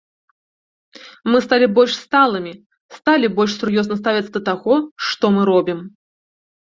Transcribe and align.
Мы 1.31 1.37
сталі 1.47 1.67
больш 1.75 1.93
сталымі, 2.07 2.53
сталі 2.97 3.27
больш 3.41 3.51
сур'ёзна 3.59 3.95
ставіцца 4.03 4.33
да 4.39 4.45
таго, 4.51 4.73
што 5.09 5.25
мы 5.37 5.41
робім. 5.55 5.79